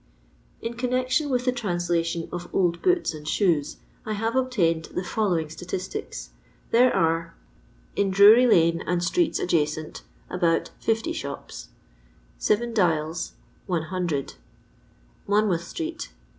In 0.63 0.73
connection 0.73 1.29
with 1.29 1.45
the 1.45 1.51
translation 1.51 2.27
of 2.31 2.49
old 2.55 2.81
boots 2.81 3.13
and 3.13 3.27
shoes, 3.27 3.77
I 4.03 4.13
have 4.13 4.35
obtained 4.35 4.85
the 4.85 5.03
following 5.03 5.47
statistics. 5.51 6.31
There 6.71 7.35
In 7.95 8.11
Drary4sne 8.11 8.83
and 8.87 9.03
streets 9.03 9.39
adjaceat, 9.39 10.01
about.... 10.27 10.71
fiO 10.83 11.13
shops. 11.13 11.67
SeTcn 12.39 12.73
dlals 12.73 13.29
do. 13.67 13.73
do..... 13.73 13.73
100 13.73 14.25
do. 14.25 14.33
MoDinouth 15.29 15.59
stTeet 15.61 15.99
do. 15.99 16.07